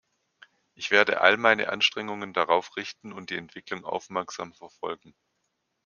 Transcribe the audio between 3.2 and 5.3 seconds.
die Entwicklung aufmerksam verfolgen.